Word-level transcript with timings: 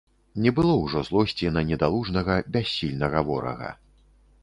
Не 0.45 0.51
было 0.59 0.77
ўжо 0.83 1.03
злосці 1.09 1.53
на 1.59 1.65
недалужнага, 1.69 2.41
бяссільнага 2.57 3.27
ворага. 3.33 3.69